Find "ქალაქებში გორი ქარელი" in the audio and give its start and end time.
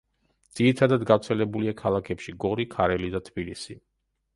1.85-3.17